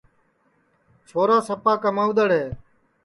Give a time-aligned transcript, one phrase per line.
[1.07, 2.45] چھورا سپا کمائدڑ ہے